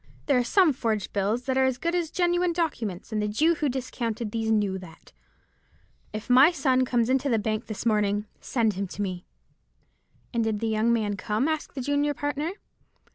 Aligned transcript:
There 0.25 0.39
are 0.39 0.43
some 0.43 0.73
forged 0.73 1.13
bills 1.13 1.43
that 1.43 1.59
are 1.59 1.63
as 1.65 1.77
good 1.77 1.93
as 1.93 2.09
genuine 2.09 2.53
documents; 2.53 3.11
and 3.11 3.21
the 3.21 3.27
Jew 3.27 3.53
who 3.53 3.69
discounted 3.69 4.31
these 4.31 4.49
knew 4.49 4.79
that. 4.79 5.13
If 6.11 6.27
my 6.27 6.49
son 6.49 6.85
comes 6.85 7.07
into 7.07 7.29
the 7.29 7.37
bank 7.37 7.67
this 7.67 7.85
morning 7.85 8.25
send 8.39 8.73
him 8.73 8.87
to 8.87 9.01
me.'" 9.03 9.27
"And 10.33 10.43
did 10.43 10.59
the 10.59 10.67
young 10.67 10.91
man 10.91 11.17
come?" 11.17 11.47
asked 11.47 11.75
the 11.75 11.81
junior 11.81 12.15
partner. 12.15 12.53